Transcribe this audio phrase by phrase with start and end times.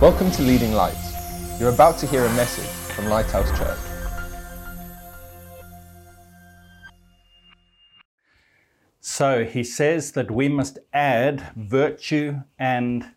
[0.00, 1.60] Welcome to Leading Lights.
[1.60, 3.78] You're about to hear a message from Lighthouse Church.
[9.00, 13.12] So he says that we must add virtue and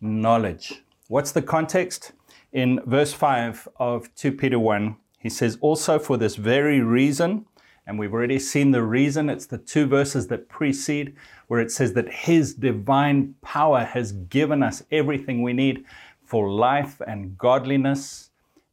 [0.00, 0.82] knowledge.
[1.08, 2.12] What's the context?
[2.50, 7.44] In verse 5 of 2 Peter 1, he says, Also for this very reason,
[7.86, 11.14] and we've already seen the reason, it's the two verses that precede,
[11.48, 15.84] where it says that his divine power has given us everything we need
[16.32, 18.30] for life and godliness.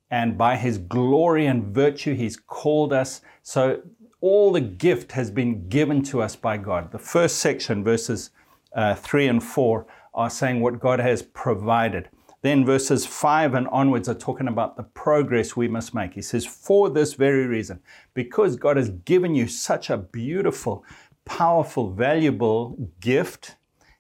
[0.10, 3.20] And by his glory and virtue, he's called us.
[3.44, 3.82] So
[4.22, 6.94] all the gift has been given to us by God.
[6.94, 8.30] The first section, verses
[8.72, 12.08] uh, 3 and 4, are saying what God has provided.
[12.44, 16.14] Then verses 5 and onwards are talking about the progress we must make.
[16.14, 17.82] He says, For this very reason,
[18.14, 20.86] because God has given you such a beautiful,
[21.26, 23.58] powerful, valuable gift,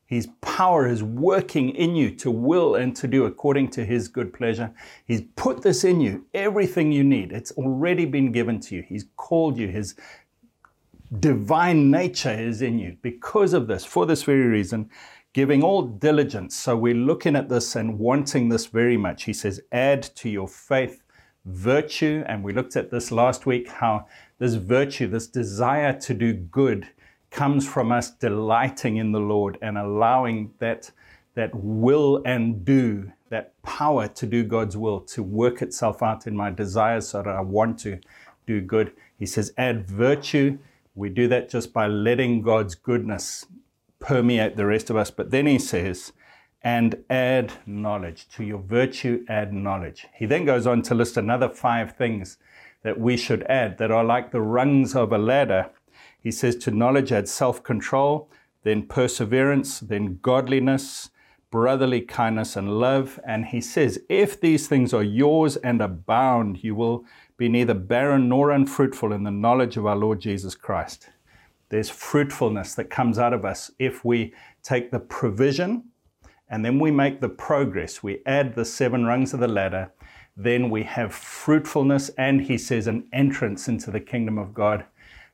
[0.09, 4.34] his power is working in you to will and to do according to His good
[4.34, 4.72] pleasure.
[5.05, 7.32] He's put this in you, everything you need.
[7.32, 8.82] It's already been given to you.
[8.82, 9.68] He's called you.
[9.68, 9.93] His
[11.20, 12.98] divine nature is in you.
[13.04, 14.90] Because of this, for this very reason,
[15.34, 16.55] giving all diligence.
[16.55, 19.26] So we're looking at this and wanting this very much.
[19.26, 21.04] He says, add to your faith
[21.46, 22.23] virtue.
[22.26, 24.07] And we looked at this last week how
[24.40, 26.90] this virtue, this desire to do good,
[27.32, 30.91] comes from us delighting in the Lord and allowing that,
[31.35, 36.35] that will and do, that power to do God's will, to work itself out in
[36.35, 38.00] my desires so that I want to
[38.48, 38.94] do good.
[39.18, 40.57] He says, add virtue.
[40.96, 43.46] We do that just by letting God's goodness
[44.00, 45.12] permeate the rest of us.
[45.12, 46.13] But then he says,
[46.62, 48.27] and add knowledge.
[48.35, 50.07] To your virtue, add knowledge.
[50.13, 52.38] He then goes on to list another five things
[52.84, 55.70] that we should add that are like the rungs of a ladder
[56.21, 58.29] he says to knowledge add self control,
[58.63, 61.09] then perseverance, then godliness,
[61.49, 63.20] brotherly kindness, and love.
[63.26, 67.06] And he says, if these things are yours and abound, you will
[67.38, 71.09] be neither barren nor unfruitful in the knowledge of our Lord Jesus Christ.
[71.69, 75.85] There's fruitfulness that comes out of us if we take the provision
[76.49, 78.01] and then we make the progress.
[78.03, 79.91] We add the seven rungs of the ladder.
[80.35, 84.85] Then we have fruitfulness and, he says, an entrance into the kingdom of God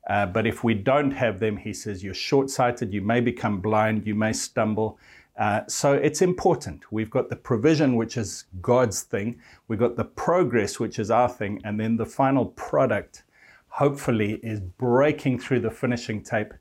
[0.07, 3.59] uh, but if we don't have them, he says, you're short sighted, you may become
[3.59, 4.99] blind, you may stumble.
[5.37, 6.91] Uh, so it's important.
[6.91, 11.27] We've got the provision, which is God's thing, we've got the progress, which is our
[11.27, 13.23] thing, and then the final product,
[13.67, 16.53] hopefully, is breaking through the finishing tape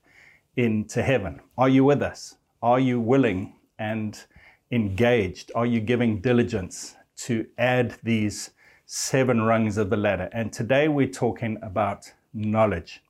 [0.57, 1.41] into heaven.
[1.57, 2.37] Are you with us?
[2.63, 4.19] Are you willing and
[4.71, 5.53] engaged?
[5.55, 8.51] Are you giving diligence to add these
[8.87, 10.29] seven rungs of the ladder?
[10.33, 13.04] And today we're talking about knowledge.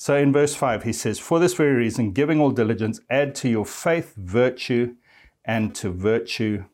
[0.00, 3.48] So in verse 5, he says, For this very reason, giving all diligence, add to
[3.48, 4.94] your faith virtue,
[5.44, 6.66] and to virtue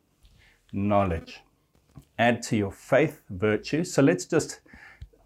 [0.75, 1.41] knowledge.
[2.19, 3.83] Add to your faith virtue.
[3.83, 4.61] So let's just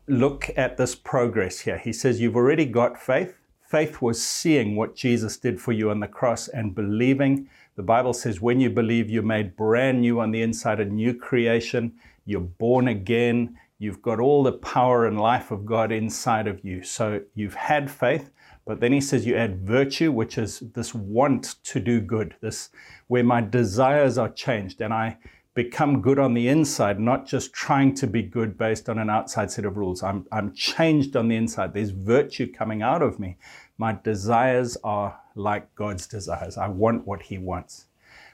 [0.07, 1.77] look at this progress here.
[1.77, 3.35] He says, You've already got faith.
[3.69, 7.51] Faith was seeing what Jesus did for you on the cross and believing.
[7.75, 11.15] The Bible says, When you believe, you're made brand new on the inside, a new
[11.15, 11.95] creation.
[12.25, 13.59] You're born again.
[13.78, 16.83] You've got all the power and life of God inside of you.
[16.83, 18.31] So you've had faith,
[18.66, 22.71] but then he says you add virtue, which is this want to do good, this
[23.06, 25.19] where my desires are changed and I
[25.55, 29.50] become good on the inside, not just trying to be good based on an outside
[29.50, 30.03] set of rules.
[30.03, 31.72] I'm, I'm changed on the inside.
[31.72, 33.38] There's virtue coming out of me.
[33.77, 36.56] My desires are like God's desires.
[36.56, 37.87] I want what He wants.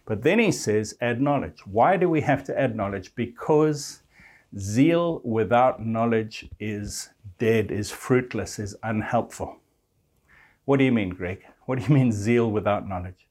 [0.06, 1.66] But then he says, add knowledge.
[1.66, 3.14] Why do we have to add knowledge?
[3.14, 4.02] Because
[4.58, 9.56] Zeal without knowledge is dead, is fruitless, is unhelpful.
[10.64, 11.44] What do you mean, Greg?
[11.66, 13.26] What do you mean, zeal without knowledge?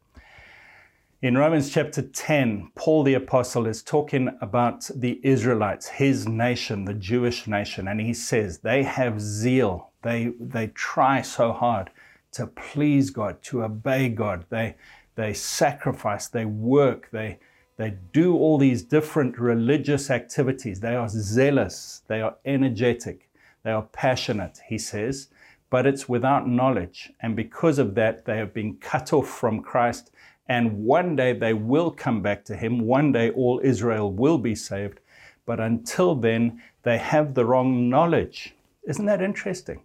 [1.22, 6.94] In Romans chapter 10, Paul the Apostle is talking about the Israelites, his nation, the
[6.94, 9.92] Jewish nation, and he says they have zeal.
[10.02, 11.92] They, they try so hard
[12.34, 14.46] to please God, to obey God.
[14.50, 14.76] They,
[15.16, 17.40] they sacrifice, they work, they,
[17.78, 20.80] they do all these different religious activities.
[20.80, 23.30] They are zealous, they are energetic,
[23.64, 25.30] they are passionate, he says,
[25.70, 27.12] but it's without knowledge.
[27.22, 30.12] And because of that, they have been cut off from Christ.
[30.48, 32.82] And one day they will come back to him.
[32.82, 35.00] One day all Israel will be saved.
[35.48, 38.54] But until then, they have the wrong knowledge.
[38.88, 39.82] Isn't that interesting?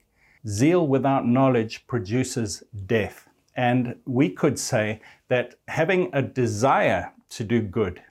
[0.47, 3.29] Zeal without knowledge produces death.
[3.57, 8.03] And we could say that having a desire to do good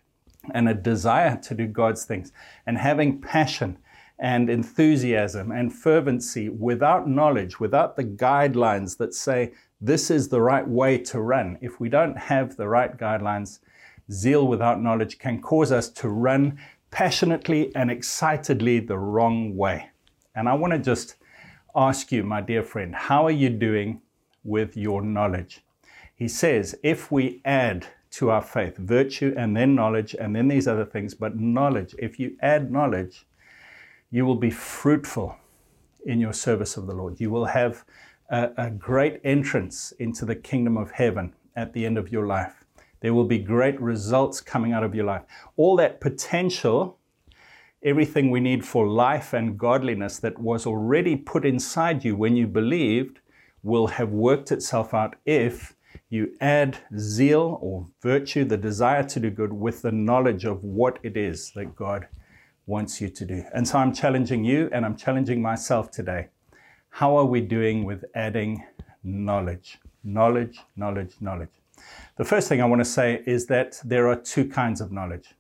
[0.54, 2.32] and a desire to do God's things
[2.66, 3.78] and having passion
[4.20, 10.68] and enthusiasm and fervency without knowledge, without the guidelines that say this is the right
[10.68, 11.58] way to run.
[11.62, 13.60] If we don't have the right guidelines,
[14.12, 16.58] zeal without knowledge can cause us to run
[16.90, 19.90] passionately and excitedly the wrong way.
[20.36, 21.16] And I want to just
[21.76, 24.02] ask you, my dear friend, how are you doing
[24.44, 25.62] with your knowledge?
[26.16, 27.86] He says, if we add
[28.18, 32.20] to our faith virtue and then knowledge and then these other things, but knowledge, if
[32.20, 33.28] you add knowledge,
[34.10, 35.36] you will be fruitful
[36.04, 37.20] in your service of the Lord.
[37.20, 37.86] You will have
[38.32, 42.66] a, a great entrance into the kingdom of heaven at the end of your life.
[43.02, 45.22] There will be great results coming out of your life.
[45.56, 46.98] All that potential,
[47.84, 52.48] everything we need for life and godliness that was already put inside you when you
[52.48, 53.20] believed,
[53.62, 55.76] will have worked itself out if
[56.10, 61.00] you add zeal or virtue, the desire to do good, with the knowledge of what
[61.04, 62.08] it is that God
[62.66, 63.44] wants you to do.
[63.54, 66.28] And so I'm challenging you and I'm challenging myself today.
[66.90, 68.64] How are we doing with adding
[69.04, 69.80] knowledge?
[70.04, 71.50] Knowledge, knowledge, knowledge.
[72.18, 75.34] The first thing I want to say is that there are two kinds of knowledge.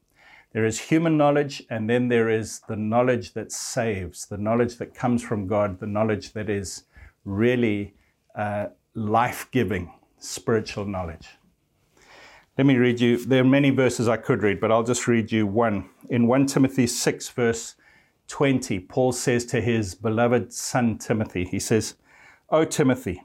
[0.53, 4.95] There is human knowledge, and then there is the knowledge that saves, the knowledge that
[4.95, 6.83] comes from God, the knowledge that is
[7.25, 7.93] really
[8.35, 11.27] uh, life giving spiritual knowledge.
[12.57, 13.23] Let me read you.
[13.23, 15.89] There are many verses I could read, but I'll just read you one.
[16.09, 17.75] In 1 Timothy 6, verse
[18.27, 21.95] 20, Paul says to his beloved son Timothy, he says,
[22.49, 23.21] O Timothy,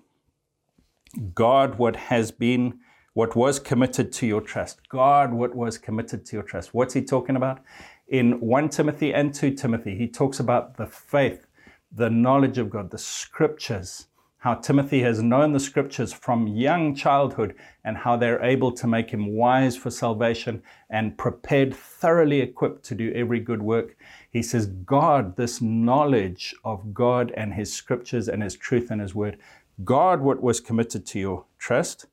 [1.34, 2.80] guard what has been,
[3.14, 4.86] what was committed to your trust.
[4.88, 6.74] Guard what was committed to your trust.
[6.74, 7.60] What's he talking about?
[8.08, 11.46] In 1 Timothy and 2 Timothy, he talks about the faith,
[11.90, 14.08] the knowledge of God, the scriptures
[14.42, 17.54] how Timothy has known the scriptures from young childhood
[17.84, 20.60] and how they're able to make him wise for salvation
[20.90, 23.96] and prepared, thoroughly equipped to do every good work.
[24.32, 29.14] He says, God, this knowledge of God and his scriptures and his truth and his
[29.14, 29.38] word,
[29.84, 32.06] guard what was committed to your trust,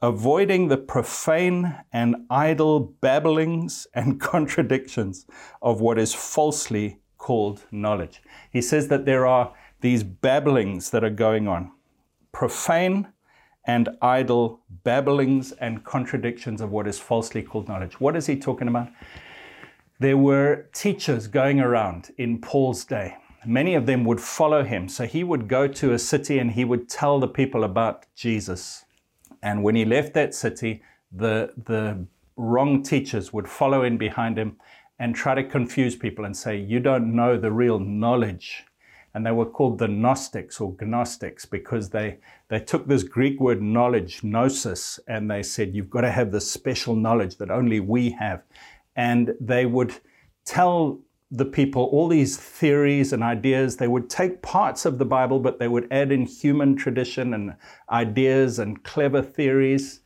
[0.00, 5.26] avoiding the profane and idle babblings and contradictions
[5.60, 8.22] of what is falsely called knowledge.
[8.50, 11.70] He says that there are these babblings that are going on
[12.32, 13.08] profane
[13.66, 18.00] and idle babblings and contradictions of what is falsely called knowledge.
[18.00, 18.88] What is he talking about?
[20.00, 23.16] There were teachers going around in Paul's day.
[23.44, 24.88] Many of them would follow him.
[24.88, 28.84] So he would go to a city and he would tell the people about Jesus.
[29.42, 30.82] And when he left that city,
[31.12, 34.56] the, the wrong teachers would follow in behind him
[34.98, 38.64] and try to confuse people and say, You don't know the real knowledge
[39.14, 42.18] and they were called the Gnostics or Gnostics because they,
[42.48, 46.50] they took this Greek word knowledge, gnosis, and they said, You've got to have this
[46.50, 48.42] special knowledge that only we have.
[48.96, 49.94] And they would
[50.44, 51.00] tell
[51.30, 53.76] the people all these theories and ideas.
[53.76, 57.54] They would take parts of the Bible, but they would add in human tradition and
[57.90, 60.00] ideas and clever theories,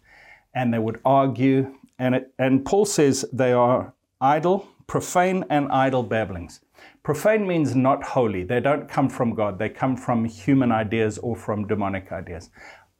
[0.55, 1.75] and they would argue.
[1.99, 6.61] And, it, and Paul says they are idle, profane, and idle babblings.
[7.03, 8.45] Profane means not holy.
[8.45, 9.59] They don't come from God.
[9.59, 12.51] They come from human ideas or from demonic ideas.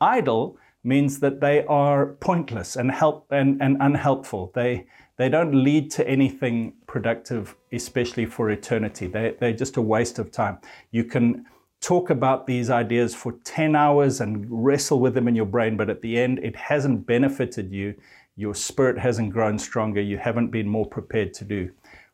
[0.01, 4.51] Idle means that they are pointless and help and, and unhelpful.
[4.55, 4.87] They
[5.19, 9.07] they don't lead to anything productive, especially for eternity.
[9.07, 10.59] They, they're just a waste of time.
[10.91, 11.45] You can
[11.81, 15.91] talk about these ideas for 10 hours and wrestle with them in your brain, but
[15.91, 17.95] at the end, it hasn't benefited you.
[18.37, 20.01] Your spirit hasn't grown stronger.
[20.01, 21.71] You haven't been more prepared to do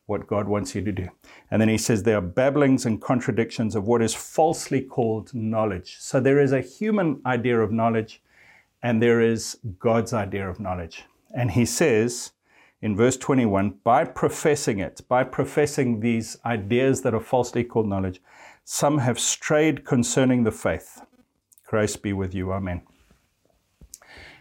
[0.09, 1.07] what God wants you to do.
[1.51, 5.97] And then he says there are babblings and contradictions of what is falsely called knowledge.
[5.99, 8.21] So there is a human idea of knowledge
[8.81, 11.05] and there is God's idea of knowledge.
[11.35, 12.31] And he says
[12.81, 18.19] in verse 21 by professing it, by professing these ideas that are falsely called knowledge,
[18.63, 21.01] some have strayed concerning the faith.
[21.67, 22.51] Grace be with you.
[22.51, 22.81] Amen.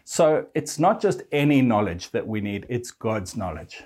[0.05, 3.83] So it's not just any knowledge that we need, it's God's knowledge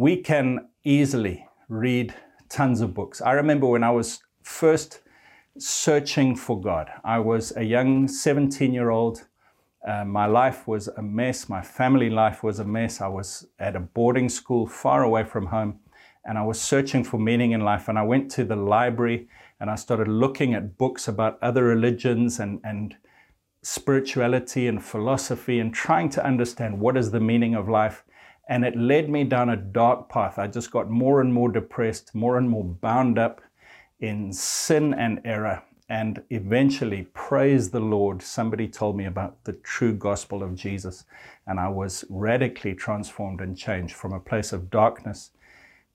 [0.00, 2.14] we can easily read
[2.48, 3.20] tons of books.
[3.20, 5.00] I remember when I was first
[5.58, 9.26] searching for God, I was a young 17 year old.
[9.86, 11.50] Uh, my life was a mess.
[11.50, 13.02] My family life was a mess.
[13.02, 15.80] I was at a boarding school far away from home,
[16.24, 17.86] and I was searching for meaning in life.
[17.86, 19.28] And I went to the library
[19.60, 22.96] and I started looking at books about other religions and, and
[23.62, 28.02] spirituality and philosophy and trying to understand what is the meaning of life.
[28.50, 30.38] And it led me down a dark path.
[30.38, 33.40] I just got more and more depressed, more and more bound up
[34.00, 35.62] in sin and error.
[35.88, 41.04] And eventually, praise the Lord, somebody told me about the true gospel of Jesus.
[41.46, 45.30] And I was radically transformed and changed from a place of darkness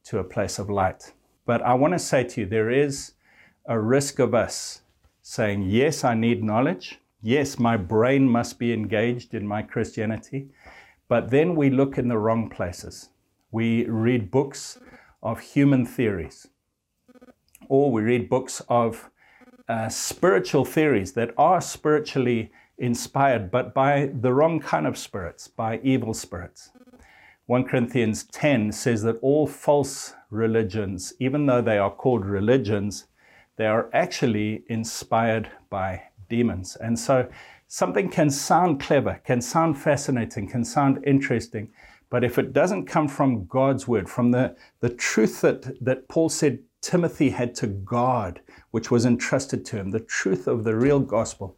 [0.05, 1.12] to a place of light.
[1.45, 3.13] But I want to say to you, there is
[3.67, 4.81] a risk of us
[5.21, 7.00] saying, Yes, I need knowledge.
[7.21, 10.47] Yes, my brain must be engaged in my Christianity.
[11.07, 13.09] But then we look in the wrong places.
[13.51, 14.79] We read books
[15.21, 16.47] of human theories,
[17.67, 19.09] or we read books of
[19.67, 25.79] uh, spiritual theories that are spiritually inspired, but by the wrong kind of spirits, by
[25.83, 26.71] evil spirits.
[27.47, 33.05] 1 Corinthians 10 says that all false religions, even though they are called religions,
[33.57, 36.75] they are actually inspired by demons.
[36.75, 37.29] And so
[37.67, 41.69] something can sound clever, can sound fascinating, can sound interesting,
[42.10, 46.29] but if it doesn't come from God's word, from the, the truth that, that Paul
[46.29, 48.41] said Timothy had to guard,
[48.72, 51.57] which was entrusted to him, the truth of the real gospel.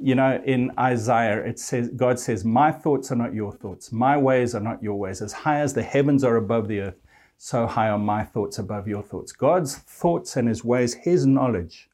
[0.00, 4.16] You know, in Isaiah, it says, God says, My thoughts are not your thoughts, my
[4.16, 5.22] ways are not your ways.
[5.22, 7.00] As high as the heavens are above the earth,
[7.36, 9.30] so high are my thoughts above your thoughts.
[9.30, 11.88] God's thoughts and his ways, his knowledge,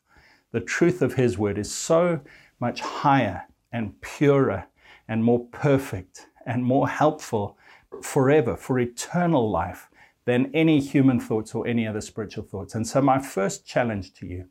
[0.52, 2.20] the truth of his word is so
[2.64, 3.38] much higher
[3.72, 4.64] and purer
[5.08, 6.14] and more perfect
[6.46, 7.58] and more helpful
[8.02, 9.82] forever, for eternal life,
[10.24, 12.74] than any human thoughts or any other spiritual thoughts.
[12.74, 14.46] And so, my first challenge to you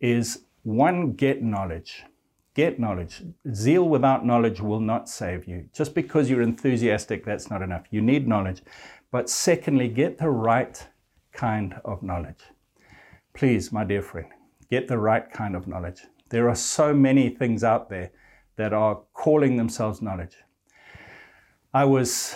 [0.00, 2.04] is one, get knowledge.
[2.54, 3.22] Get knowledge.
[3.52, 5.58] Zeal without knowledge will not save you.
[5.74, 7.84] Just because you're enthusiastic, that's not enough.
[7.90, 8.62] You need knowledge.
[9.10, 10.76] But secondly, get the right
[11.32, 12.42] kind of knowledge.
[13.34, 14.28] Please, my dear friend,
[14.70, 16.00] get the right kind of knowledge.
[16.32, 18.10] There are so many things out there
[18.56, 20.34] that are calling themselves knowledge.
[21.74, 22.34] I was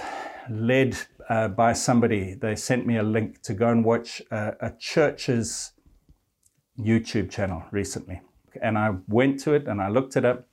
[0.51, 0.99] led
[1.31, 2.35] uh, by somebody.
[2.35, 5.73] They sent me a link to go and watch a, a church's
[6.79, 8.21] YouTube channel recently.
[8.61, 10.47] And I went to it and I looked it up.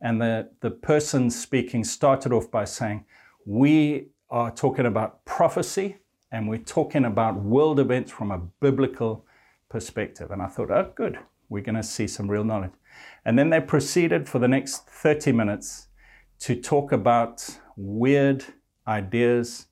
[0.00, 3.04] And the, the person speaking started off by saying,
[3.46, 5.98] We are talking about prophecy
[6.32, 9.24] and we're talking about world events from a biblical
[9.68, 10.32] perspective.
[10.32, 11.16] And I thought, oh, good,
[11.48, 12.72] we're going to see some real knowledge.
[13.24, 15.88] And then they proceeded for the next 30 minutes
[16.40, 18.44] to talk about weird
[18.86, 19.66] ideas,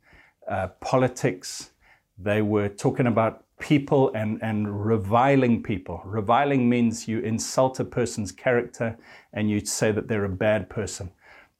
[0.48, 1.70] uh, politics.
[2.18, 6.02] They were talking about people and, and reviling people.
[6.04, 8.96] Reviling means you insult a person's character
[9.32, 11.10] and you say that they're a bad person.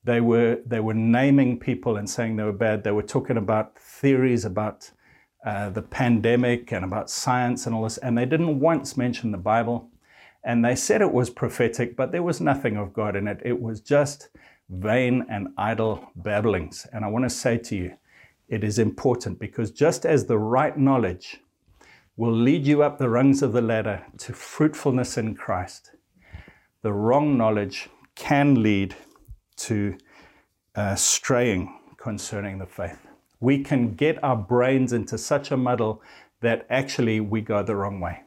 [0.04, 2.84] They were, they were naming people and saying they were bad.
[2.84, 4.90] They were talking about theories about
[5.44, 9.38] uh, the pandemic and about science and all this, and they didn't once mention the
[9.38, 9.88] Bible.
[10.46, 13.40] And they said it was prophetic, but there was nothing of God in it.
[13.44, 14.28] It was just
[14.70, 16.86] vain and idle babblings.
[16.92, 17.96] And I want to say to you,
[18.48, 21.40] it is important because just as the right knowledge
[22.16, 25.90] will lead you up the rungs of the ladder to fruitfulness in Christ,
[26.82, 28.94] the wrong knowledge can lead
[29.56, 29.98] to
[30.76, 33.04] uh, straying concerning the faith.
[33.40, 36.02] We can get our brains into such a muddle
[36.40, 38.22] that actually we go the wrong way.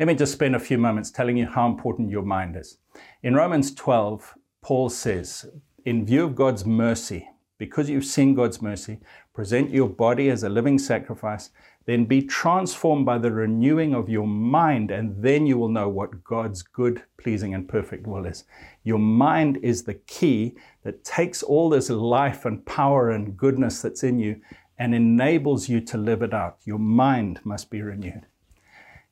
[0.00, 2.78] Let me just spend a few moments telling you how important your mind is.
[3.22, 5.44] In Romans 12, Paul says,
[5.84, 7.28] in view of God's mercy,
[7.58, 9.00] because you've seen God's mercy,
[9.34, 11.50] present your body as a living sacrifice,
[11.84, 16.24] then be transformed by the renewing of your mind, and then you will know what
[16.24, 18.44] God's good, pleasing, and perfect will is.
[18.84, 24.02] Your mind is the key that takes all this life and power and goodness that's
[24.02, 24.40] in you
[24.78, 26.56] and enables you to live it out.
[26.64, 28.24] Your mind must be renewed.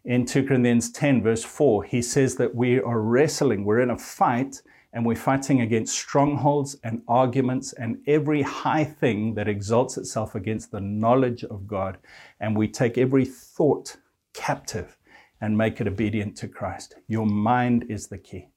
[0.09, 3.99] In 2 Corinthians 10, verse 4, he says that we are wrestling, we're in a
[3.99, 4.63] fight
[4.95, 10.71] and we're fighting against strongholds and arguments and every high thing that exalts itself against
[10.71, 11.99] the knowledge of God.
[12.41, 13.99] And we take every thought
[14.33, 14.97] captive
[15.43, 16.95] and make it obedient to Christ.
[17.07, 18.49] Your mind is the key.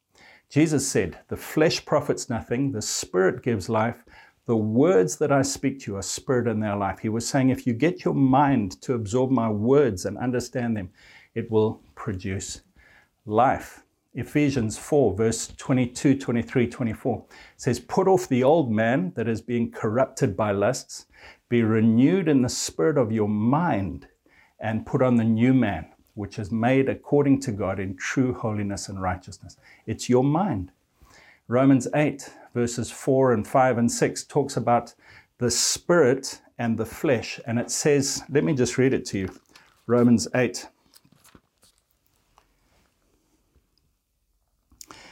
[0.50, 4.06] Jesus said, The flesh profits nothing, the spirit gives life.
[4.46, 7.00] The words that I speak to you are spirit and their life.
[7.00, 10.90] He was saying, if you get your mind to absorb my words and understand them,
[11.36, 12.62] it will produce
[13.26, 13.84] life.
[14.14, 19.72] Ephesians 4, verse 22, 23, 24 says, Put off the old man that is being
[19.72, 21.06] corrupted by lusts,
[21.48, 24.08] be renewed in the spirit of your mind,
[24.60, 28.90] and put on the new man, which is made according to God in true holiness
[28.90, 29.58] and righteousness.
[29.86, 30.72] It's your mind.
[31.48, 34.94] Romans 8, verses 4 and 5 and 6 talks about
[35.38, 37.40] the spirit and the flesh.
[37.48, 39.30] And it says, let me just read it to you.
[39.88, 40.68] Romans 8,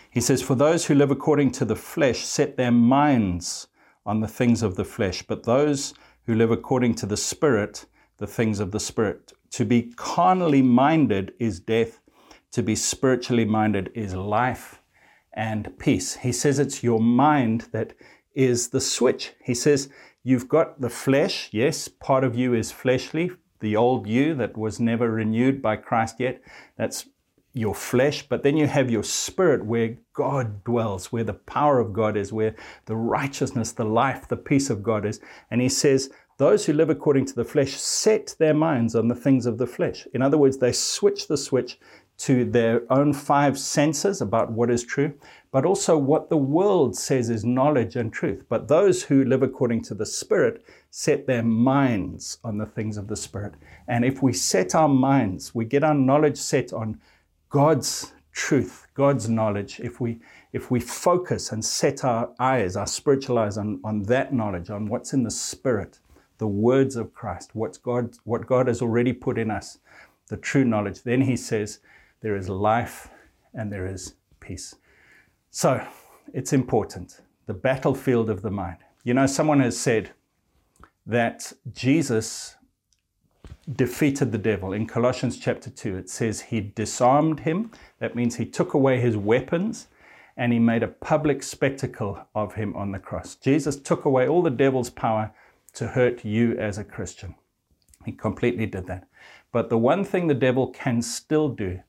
[0.10, 3.68] He says, For those who live according to the flesh set their minds
[4.06, 5.94] on the things of the flesh, but those
[6.26, 7.86] who live according to the Spirit,
[8.18, 9.34] the things of the Spirit.
[9.52, 12.02] To be carnally minded is death,
[12.52, 14.82] to be spiritually minded is life
[15.34, 16.16] and peace.
[16.18, 17.94] He says it's your mind that
[18.34, 19.34] is the switch.
[19.44, 19.90] He says,
[20.24, 24.80] You've got the flesh, yes, part of you is fleshly, the old you that was
[24.80, 26.42] never renewed by Christ yet.
[26.78, 27.06] That's
[27.54, 31.94] your flesh, but then you have your spirit where God dwells, where the power of
[31.94, 35.20] God is, where the righteousness, the life, the peace of God is.
[35.50, 39.16] And he says, those who live according to the flesh set their minds on the
[39.16, 40.08] things of the flesh.
[40.14, 41.78] In other words, they switch the switch
[42.20, 45.14] to their own five senses about what is true,
[45.52, 48.44] but also what the world says is knowledge and truth.
[48.48, 53.08] But those who live according to the Spirit set their minds on the things of
[53.08, 53.56] the Spirit.
[53.88, 57.00] And if we set our minds, we get our knowledge set on
[57.50, 60.20] God's truth, God's knowledge, if we
[60.52, 64.88] if we focus and set our eyes, our spiritual eyes on, on that knowledge, on
[64.88, 66.00] what's in the spirit,
[66.40, 69.78] the words of Christ, what's God, what God has already put in us,
[70.30, 71.80] the true knowledge, then he says
[72.22, 73.10] there is life
[73.54, 74.76] and there is peace.
[75.52, 75.86] So
[76.34, 77.22] it's important.
[77.46, 78.78] The battlefield of the mind.
[79.04, 80.12] You know, someone has said
[81.06, 82.56] that Jesus
[83.76, 84.74] defeated the devil.
[84.74, 87.72] In Colossians chapter 2, it says he disarmed him.
[88.00, 89.88] That means he took away his weapons
[90.38, 93.36] and he made a public spectacle of him on the cross.
[93.36, 95.34] Jesus took away all the devil's power
[95.74, 97.36] to hurt you as a Christian.
[98.06, 99.08] He completely did that.
[99.52, 101.80] But the one thing the devil can still do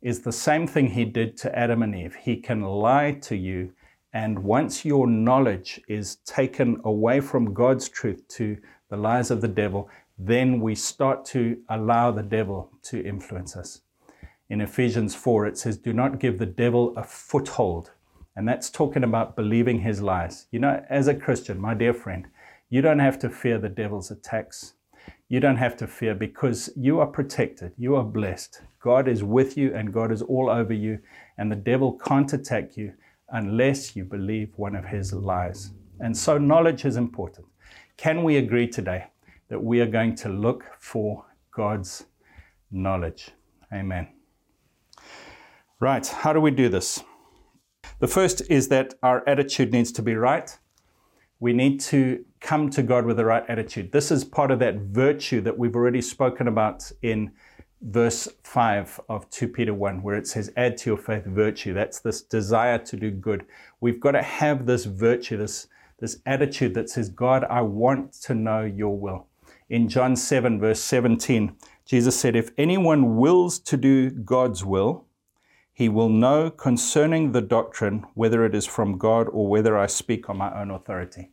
[0.00, 2.14] is the same thing he did to Adam and Eve.
[2.14, 3.72] He can lie to you,
[4.12, 8.56] and once your knowledge is taken away from God's truth to
[8.88, 9.90] the lies of the devil,
[10.22, 13.80] then we start to allow the devil to influence us.
[14.50, 17.92] In Ephesians 4, it says, Do not give the devil a foothold.
[18.36, 20.46] And that's talking about believing his lies.
[20.50, 22.26] You know, as a Christian, my dear friend,
[22.68, 24.74] you don't have to fear the devil's attacks.
[25.30, 27.72] You don't have to fear because you are protected.
[27.78, 28.60] You are blessed.
[28.80, 30.98] God is with you and God is all over you.
[31.38, 32.92] And the devil can't attack you
[33.30, 35.70] unless you believe one of his lies.
[35.98, 37.46] And so knowledge is important.
[37.96, 39.06] Can we agree today
[39.50, 42.06] that we are going to look for God's
[42.70, 43.30] knowledge.
[43.72, 44.08] Amen.
[45.80, 47.02] Right, how do we do this?
[47.98, 50.56] The first is that our attitude needs to be right.
[51.40, 53.92] We need to come to God with the right attitude.
[53.92, 57.32] This is part of that virtue that we've already spoken about in
[57.82, 61.72] verse 5 of 2 Peter 1, where it says, Add to your faith virtue.
[61.72, 63.46] That's this desire to do good.
[63.80, 65.66] We've got to have this virtue, this,
[65.98, 69.26] this attitude that says, God, I want to know your will
[69.70, 71.56] in John 7, verse 17,
[71.86, 75.06] Jesus said, If anyone wills to do God's will,
[75.72, 80.28] he will know concerning the doctrine whether it is from God or whether I speak
[80.28, 81.30] on my own authority.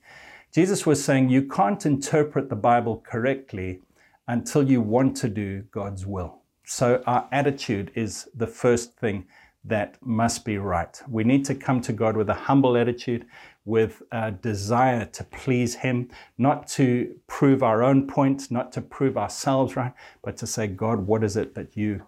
[0.54, 3.82] Jesus was saying you can't interpret the Bible correctly
[4.28, 6.44] until you want to do God's will.
[6.64, 9.26] So, our attitude is the first thing
[9.64, 11.02] that must be right.
[11.10, 13.26] We need to come to God with a humble attitude
[13.68, 19.18] with a desire to please Him, not to prove our own point, not to prove
[19.18, 19.92] ourselves right,
[20.24, 22.02] but to say, God, what is it that you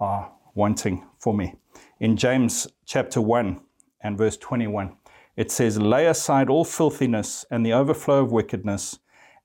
[0.00, 1.54] are wanting for me?
[2.00, 3.60] In James chapter 1
[4.00, 4.96] and verse 21,
[5.36, 8.98] it says, Lay aside all filthiness and the overflow of wickedness,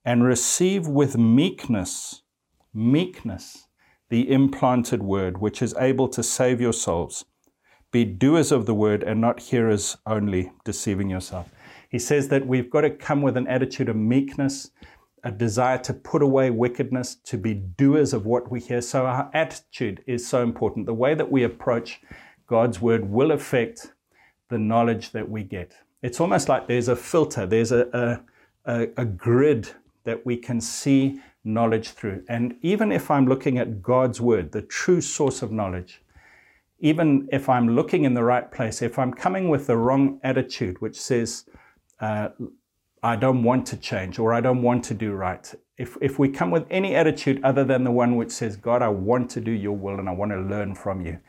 [0.05, 2.21] and receive with meekness,
[2.73, 3.67] meekness,
[4.07, 7.25] the implanted word, which is able to save your souls.
[7.91, 11.49] Be doers of the word and not hearers only, deceiving yourself.
[11.89, 14.71] He says that we've got to come with an attitude of meekness,
[15.23, 18.81] a desire to put away wickedness, to be doers of what we hear.
[18.81, 20.85] So our attitude is so important.
[20.85, 22.01] The way that we approach
[22.45, 23.93] God's word will affect
[24.49, 25.73] the knowledge that we get.
[26.01, 28.21] It's almost like there's a filter, there's a,
[28.65, 29.69] a, a grid
[30.03, 32.23] that we can see knowledge through.
[32.29, 36.01] And even if I'm looking at God's word, the true source of knowledge,
[36.79, 40.79] even if I'm looking in the right place, if I'm coming with the wrong attitude,
[40.79, 41.45] which says,
[41.99, 42.29] uh,
[43.03, 45.53] I don't want to change or I don't want to do right.
[45.77, 48.89] If, if we come with any attitude other than the one which says, God, I
[48.89, 51.19] want to do your will and I want to learn from you,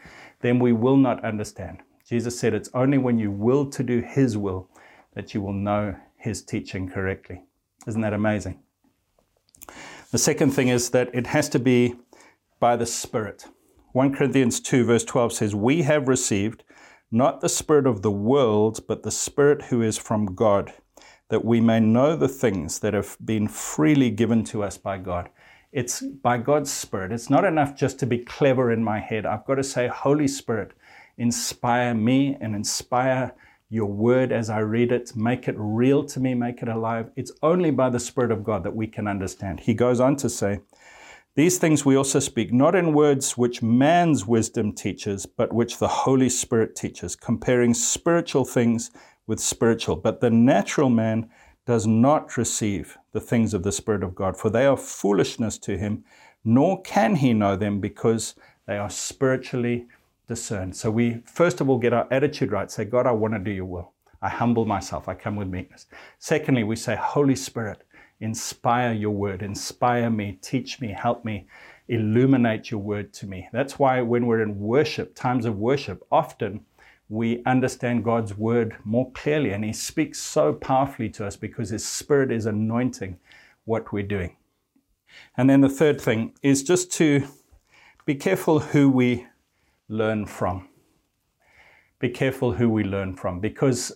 [0.41, 1.83] then we will not understand.
[2.09, 4.71] Jesus said it's only when you will to do his will
[5.15, 7.43] that you will know his teaching correctly.
[7.87, 8.61] Isn't that amazing?
[10.11, 11.97] The second thing is that it has to be
[12.61, 13.47] by the Spirit.
[13.93, 16.65] 1 Corinthians 2, verse 12 says, We have received
[17.11, 20.75] not the Spirit of the world, but the Spirit who is from God,
[21.31, 25.31] that we may know the things that have been freely given to us by God.
[25.73, 27.13] It's by God's Spirit.
[27.13, 29.27] It's not enough just to be clever in my head.
[29.27, 30.73] I've got to say, Holy Spirit,
[31.17, 33.35] inspire me and inspire
[33.71, 35.15] your word as I read it.
[35.15, 37.11] Make it real to me, make it alive.
[37.17, 39.61] It's only by the Spirit of God that we can understand.
[39.61, 40.61] He goes on to say,
[41.39, 45.87] these things we also speak, not in words which man's wisdom teaches, but which the
[45.87, 48.91] Holy Spirit teaches, comparing spiritual things
[49.29, 49.95] with spiritual.
[49.95, 51.31] But the natural man
[51.65, 55.79] does not receive the things of the Spirit of God, for they are foolishness to
[55.79, 56.03] him,
[56.45, 58.35] nor can he know them because
[58.67, 59.87] they are spiritually
[60.27, 60.75] discerned.
[60.75, 62.69] So we first of all get our attitude right.
[62.69, 63.93] Say, God, I want to do your will.
[64.21, 65.09] I humble myself.
[65.09, 65.87] I come with meekness.
[66.19, 67.85] Secondly, we say, Holy Spirit,
[68.21, 71.47] inspire your word, inspire me, teach me, help me,
[71.89, 73.49] illuminate your word to me.
[73.53, 76.65] That's why when we're in worship, times of worship, often
[77.09, 81.87] we understand God's word more clearly and He speaks so powerfully to us because His
[81.87, 83.19] Spirit is anointing
[83.65, 84.37] what we're doing.
[85.37, 87.27] And then the third thing is just to
[88.05, 89.27] be careful who we
[89.89, 90.69] learn from.
[91.99, 93.93] Be careful who we learn from because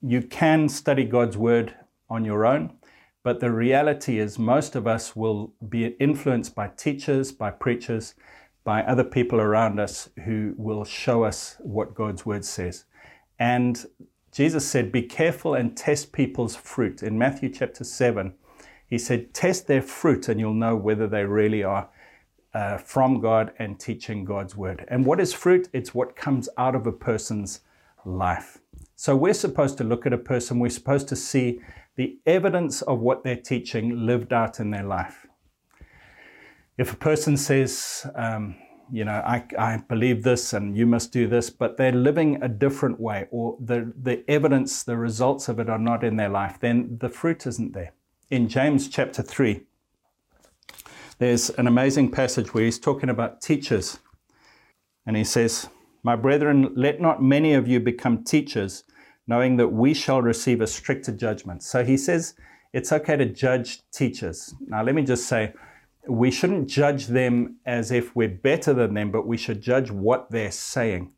[0.00, 1.74] you can study God's word
[2.08, 2.76] on your own,
[3.22, 8.14] but the reality is most of us will be influenced by teachers, by preachers,
[8.64, 12.84] by other people around us who will show us what God's word says.
[13.38, 13.84] And
[14.32, 17.02] Jesus said, Be careful and test people's fruit.
[17.02, 18.34] In Matthew chapter 7,
[18.86, 21.88] he said, Test their fruit and you'll know whether they really are
[22.54, 24.84] uh, from God and teaching God's word.
[24.88, 25.68] And what is fruit?
[25.72, 27.60] It's what comes out of a person's
[28.04, 28.58] life.
[28.96, 31.60] So we're supposed to look at a person, we're supposed to see
[31.96, 35.26] the evidence of what they're teaching lived out in their life.
[36.78, 38.56] If a person says, um,
[38.90, 42.48] you know, I, I believe this and you must do this, but they're living a
[42.48, 46.58] different way, or the, the evidence, the results of it are not in their life,
[46.60, 47.92] then the fruit isn't there.
[48.30, 49.62] In James chapter 3,
[51.18, 53.98] there's an amazing passage where he's talking about teachers.
[55.06, 55.68] And he says,
[56.02, 58.84] My brethren, let not many of you become teachers,
[59.32, 61.62] knowing that we shall receive a stricter judgment.
[61.62, 62.34] So he says
[62.74, 64.54] it's okay to judge teachers.
[64.66, 65.54] Now, let me just say,
[66.06, 70.30] we shouldn't judge them as if we're better than them, but we should judge what
[70.30, 71.12] they're saying.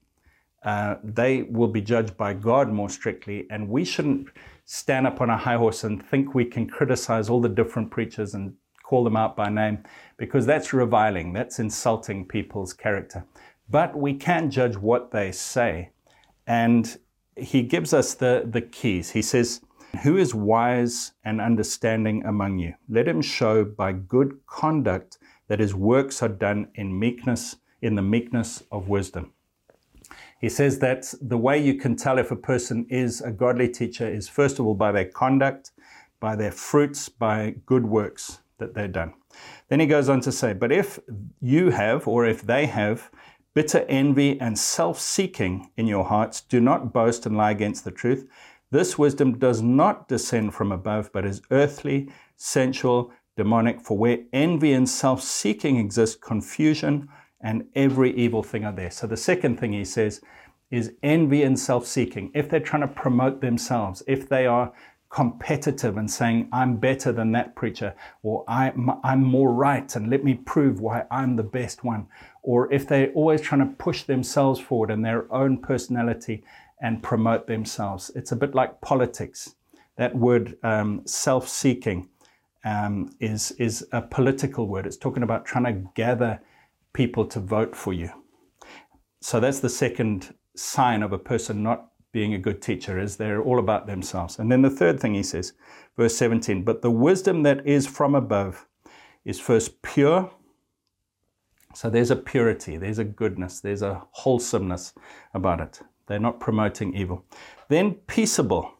[0.62, 4.28] Uh, they will be judged by God more strictly, and we shouldn't
[4.64, 8.34] stand up on a high horse and think we can criticize all the different preachers
[8.34, 9.82] and call them out by name
[10.18, 13.24] because that's reviling, that's insulting people's character.
[13.68, 15.90] But we can judge what they say.
[16.46, 16.96] And
[17.36, 19.10] he gives us the, the keys.
[19.10, 19.60] He says,
[20.02, 22.74] Who is wise and understanding among you?
[22.88, 25.18] Let him show by good conduct
[25.48, 29.32] that his works are done in meekness, in the meekness of wisdom.
[30.40, 34.06] He says that the way you can tell if a person is a godly teacher
[34.06, 35.72] is first of all by their conduct,
[36.20, 39.14] by their fruits, by good works that they've done.
[39.68, 40.98] Then he goes on to say, But if
[41.40, 43.10] you have, or if they have,
[43.54, 47.90] bitter envy and self seeking in your hearts, do not boast and lie against the
[47.90, 48.28] truth.
[48.70, 53.80] This wisdom does not descend from above, but is earthly, sensual, demonic.
[53.80, 57.08] For where envy and self seeking exist, confusion
[57.40, 58.90] and every evil thing are there.
[58.90, 60.20] So the second thing he says
[60.70, 62.30] is envy and self seeking.
[62.34, 64.72] If they're trying to promote themselves, if they are
[65.14, 70.24] competitive and saying, I'm better than that preacher, or I'm, I'm more right, and let
[70.24, 72.08] me prove why I'm the best one.
[72.44, 76.44] Or if they're always trying to push themselves forward in their own personality
[76.80, 78.10] and promote themselves.
[78.14, 79.54] It's a bit like politics.
[79.96, 82.08] That word um, self seeking
[82.64, 84.86] um, is, is a political word.
[84.86, 86.40] It's talking about trying to gather
[86.92, 88.10] people to vote for you.
[89.20, 93.42] So that's the second sign of a person not being a good teacher is they're
[93.42, 94.38] all about themselves.
[94.38, 95.52] And then the third thing he says,
[95.96, 98.66] verse 17, but the wisdom that is from above
[99.24, 100.30] is first pure.
[101.74, 104.94] So there's a purity, there's a goodness, there's a wholesomeness
[105.34, 105.80] about it.
[106.06, 107.24] They're not promoting evil.
[107.68, 108.72] Then peaceable,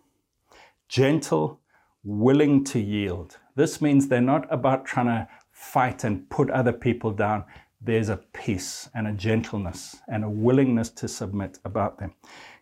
[0.88, 1.60] gentle,
[2.04, 3.38] willing to yield.
[3.56, 7.44] This means they're not about trying to fight and put other people down.
[7.80, 12.14] There's a peace and a gentleness and a willingness to submit about them.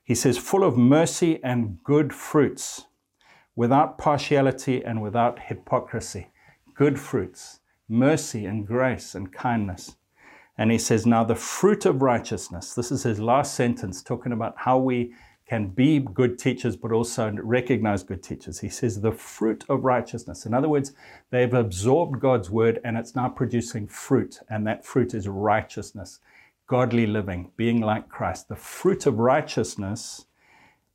[0.03, 2.87] He says, full of mercy and good fruits,
[3.55, 6.29] without partiality and without hypocrisy.
[6.75, 9.97] Good fruits, mercy and grace and kindness.
[10.59, 12.75] And he says, now the fruit of righteousness.
[12.75, 15.15] This is his last sentence, talking about how we
[15.47, 18.61] can be good teachers, but also recognize good teachers.
[18.61, 20.47] He says, the fruit of righteousness.
[20.47, 20.93] In other words,
[21.31, 26.21] they've absorbed God's word and it's now producing fruit, and that fruit is righteousness
[26.73, 28.49] godly living, being like Christ.
[28.49, 30.25] The fruit of righteousness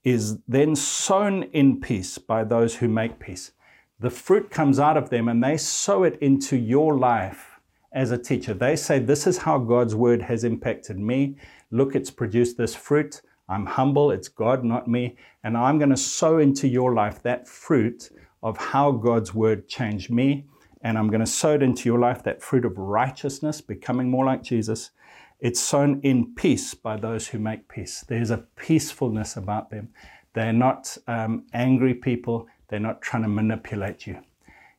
[0.04, 3.52] is then sown in peace by those who make peace.
[4.00, 7.57] The fruit comes out of them and they sow it into your life
[7.92, 8.54] as a teacher.
[8.54, 11.38] They say, This is how God's word has impacted me.
[11.72, 13.22] Look, it's produced this fruit.
[13.50, 14.12] I'm humble.
[14.12, 15.16] It's God, not me.
[15.44, 18.10] And I'm going to sow into your life that fruit
[18.44, 20.46] of how God's word changed me.
[20.82, 24.26] And I'm going to sow it into your life that fruit of righteousness, becoming more
[24.26, 24.92] like Jesus.
[25.40, 28.04] It's sown in peace by those who make peace.
[28.08, 29.90] There's a peacefulness about them.
[30.34, 32.48] They're not um, angry people.
[32.68, 34.20] They're not trying to manipulate you.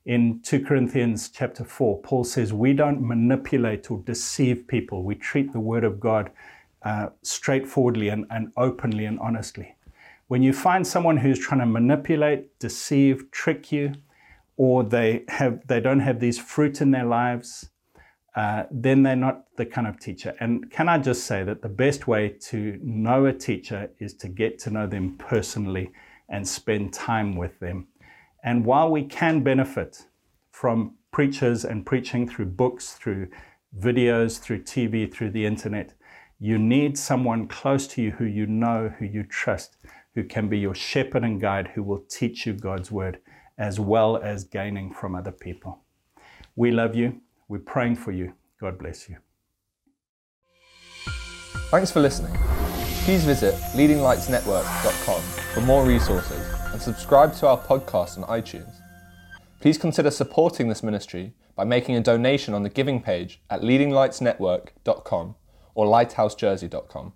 [0.08, 5.02] In 2 Corinthians chapter 4, Paul says, We don't manipulate or deceive people.
[5.02, 6.30] We treat the word of God
[6.82, 9.76] uh, straightforwardly and, and openly and honestly.
[10.28, 13.92] When you find someone who's trying to manipulate, deceive, trick you,
[14.56, 17.68] or they have they don't have these fruit in their lives,
[18.34, 20.34] uh, then they're not the kind of teacher.
[20.40, 24.28] And can I just say that the best way to know a teacher is to
[24.28, 25.90] get to know them personally
[26.30, 27.88] and spend time with them.
[28.44, 30.06] And while we can benefit
[30.52, 33.28] from preachers and preaching through books, through
[33.78, 35.94] videos, through TV, through the internet,
[36.38, 39.76] you need someone close to you who you know, who you trust,
[40.14, 43.20] who can be your shepherd and guide, who will teach you God's word
[43.58, 45.80] as well as gaining from other people.
[46.54, 47.20] We love you.
[47.48, 48.34] We're praying for you.
[48.60, 49.16] God bless you.
[51.70, 52.32] Thanks for listening.
[53.04, 55.22] Please visit leadinglightsnetwork.com
[55.54, 58.76] for more resources and subscribe to our podcast on iTunes.
[59.60, 65.34] Please consider supporting this ministry by making a donation on the giving page at leadinglightsnetwork.com
[65.74, 67.12] or lighthousejersey.com.